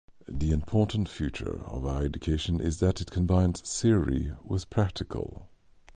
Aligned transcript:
The 0.27 0.49
important 0.49 1.07
feature 1.09 1.63
of 1.67 1.85
our 1.85 2.01
education 2.03 2.59
is 2.59 2.79
that 2.79 3.01
it 3.01 3.11
combines 3.11 3.61
theory 3.61 4.33
with 4.43 4.67
practical 4.71 5.47